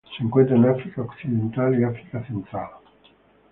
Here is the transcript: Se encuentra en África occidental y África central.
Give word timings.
Se 0.17 0.23
encuentra 0.23 0.55
en 0.55 0.65
África 0.65 1.03
occidental 1.03 1.79
y 1.79 1.83
África 1.83 2.25
central. 2.25 2.71